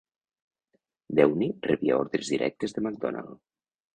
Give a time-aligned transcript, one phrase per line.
[1.19, 3.39] Dewdney rebia ordres directes de Macdonald.